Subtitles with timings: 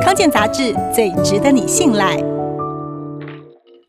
[0.00, 2.16] 康健杂志最值得你信赖。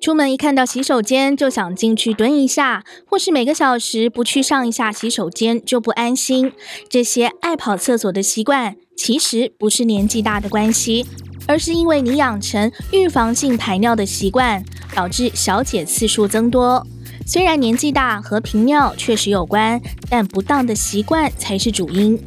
[0.00, 6.52] 出门一看到洗手间就想进去蹲一下，或是每个小时不去上一下洗手间就不安心。
[6.88, 11.04] 这些爱跑厕所的习惯，其实不是年纪大的关系，
[11.46, 14.64] 而是因为你养成预防性排尿的习惯，
[14.94, 16.86] 导致小解次数增多。
[17.26, 22.18] 虽然年纪大和频尿确实有关，但不当的习惯才是主因。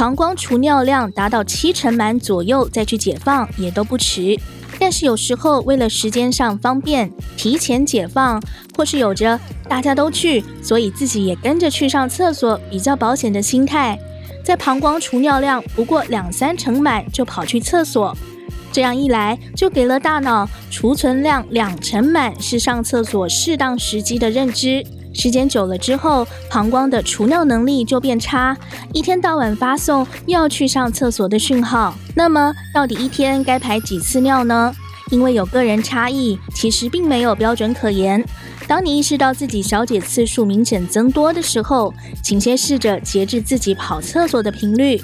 [0.00, 4.34] 膀胱储尿量达到七成满左右再去解放也都不迟。
[4.78, 8.42] 但是有时候为了时间上方便，提前解放，
[8.74, 13.98] 或是有着大家都去，所以自己也跟着去上厕所比较保险的心态，
[14.42, 18.16] 在膀胱储尿量不过两三成满就跑去厕所，
[18.72, 24.82] 这样一来就给了大脑储存量两成满是上厕所适当时机的认知。
[25.12, 28.56] 时间久了之后，膀胱的储尿能力就变差，
[28.92, 31.94] 一天到晚发送要去上厕所的讯号。
[32.14, 34.74] 那么，到底一天该排几次尿呢？
[35.10, 38.24] 因为有个人差异，其实并没有标准可言。
[38.68, 45.00] 当你意识到自己小解次数明显增多的时候，请先试着节制自己跑厕所的频率，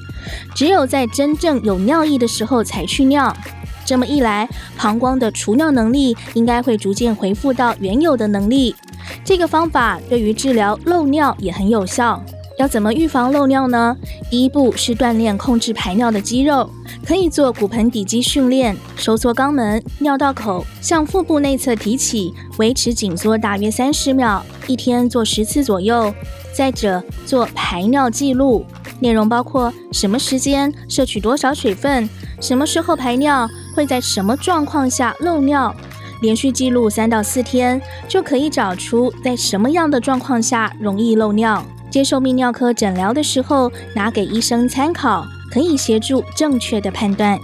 [0.54, 3.36] 只有在真正有尿意的时候才去尿。
[3.84, 8.76] 这么一来，膀胱的储尿能力应该会逐渐恢复到原有的能力。
[9.24, 12.22] 这个方法对于治疗漏尿也很有效。
[12.58, 13.94] 要怎么预防漏尿呢？
[14.30, 16.70] 第一步是锻炼控制排尿的肌肉，
[17.06, 26.14] 可以做骨盆底肌训练，收缩肛门、尿道口，向腹部内侧提起，维持紧缩大约三十秒，一天做十次左右。
[26.54, 28.64] 再者，做排尿记录，
[29.00, 32.08] 内容包括什么时间摄取多少水分，
[32.40, 35.76] 什么时候排尿，会在什么状况下漏尿。
[36.20, 41.64] 连续记录三到四天，就可以找出在什么样的状况下容易漏尿。
[41.90, 47.38] 接受泌尿科诊疗的时候，拿给医生参考，可以协助正确的判断。